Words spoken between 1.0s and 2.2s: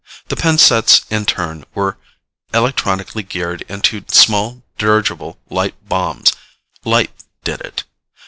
in turn were